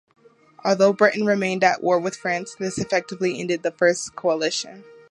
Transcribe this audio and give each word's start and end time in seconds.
Although 0.65 0.93
Britain 0.93 1.27
remained 1.27 1.63
at 1.63 1.83
war 1.83 1.99
with 1.99 2.15
France, 2.15 2.55
this 2.55 2.79
effectively 2.79 3.39
ended 3.39 3.61
the 3.61 3.69
First 3.69 4.15
Coalition. 4.15 4.83